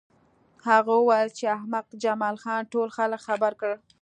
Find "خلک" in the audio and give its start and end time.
2.97-3.19